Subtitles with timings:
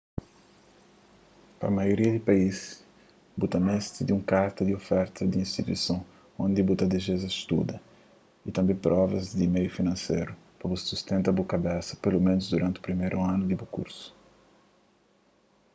[1.59, 2.57] pa maioria di país
[3.37, 5.99] bu ta meste di un karta di oferta di instituison
[6.43, 7.75] undi ki bu ta dizeja studa
[8.47, 13.43] y tanbê provas di meiu finanseru pa bu sustenta bu kabesa peloménus duranti priméru anu
[13.47, 14.05] di bu kursu